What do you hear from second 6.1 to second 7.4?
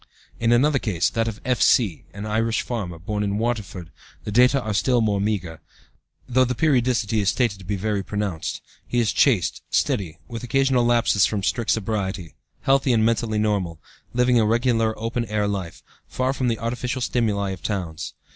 though the periodicity is